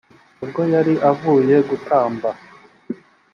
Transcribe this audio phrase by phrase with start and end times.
[0.43, 2.29] ubwo yari avuye gutamba